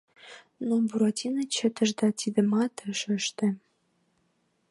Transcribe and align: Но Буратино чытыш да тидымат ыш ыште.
Но 0.67 0.75
Буратино 0.87 1.43
чытыш 1.55 1.89
да 1.99 2.07
тидымат 2.19 2.73
ыш 2.91 3.01
ыште. 3.19 3.47